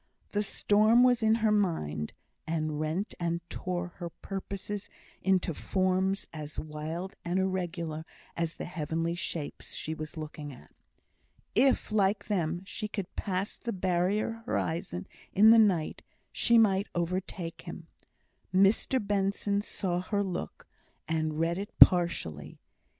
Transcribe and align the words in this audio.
The 0.29 0.41
storm 0.41 1.03
was 1.03 1.21
in 1.21 1.35
her 1.45 1.51
mind, 1.51 2.13
and 2.47 2.79
rent 2.79 3.13
and 3.19 3.39
tore 3.51 3.89
her 3.97 4.09
purposes 4.09 4.89
into 5.21 5.53
forms 5.53 6.25
as 6.33 6.59
wild 6.59 7.13
and 7.23 7.37
irregular 7.37 8.03
as 8.35 8.55
the 8.55 8.65
heavenly 8.65 9.13
shapes 9.13 9.75
she 9.75 9.93
was 9.93 10.17
looking 10.17 10.51
at. 10.51 10.71
If, 11.53 11.91
like 11.91 12.25
them, 12.25 12.65
she 12.65 12.87
could 12.87 13.15
pass 13.15 13.55
the 13.55 13.71
barrier 13.71 14.41
horizon 14.47 15.05
in 15.33 15.51
the 15.51 15.59
night, 15.59 16.01
she 16.31 16.57
might 16.57 16.87
overtake 16.95 17.61
him. 17.61 17.85
Mr 18.51 18.99
Benson 19.05 19.61
saw 19.61 19.99
her 20.01 20.23
look, 20.23 20.65
and 21.07 21.37
read 21.37 21.59
it 21.59 21.77
partially. 21.77 22.57